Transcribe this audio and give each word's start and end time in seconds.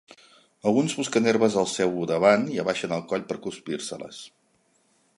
Alguns 0.71 0.95
busquen 1.01 1.27
herbes 1.31 1.57
al 1.63 1.69
seu 1.73 1.93
davant 2.13 2.49
i 2.57 2.59
abaixen 2.65 2.97
el 2.99 3.07
coll 3.13 3.31
per 3.33 3.41
cruspirse-les. 3.45 4.27